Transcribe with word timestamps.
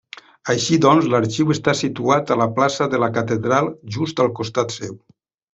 Així 0.53 0.79
doncs, 0.85 1.09
l'arxiu 1.15 1.51
està 1.57 1.75
situat 1.83 2.33
a 2.33 2.39
la 2.43 2.49
plaça 2.57 2.89
de 2.95 3.03
la 3.07 3.11
Catedral, 3.21 3.73
just 3.99 4.25
al 4.27 4.33
costat 4.41 4.79
seu. 4.81 4.99